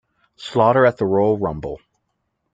Slaughter 0.35 0.83
at 0.83 0.97
the 0.97 1.05
Royal 1.05 1.37
Rumble. 1.37 1.79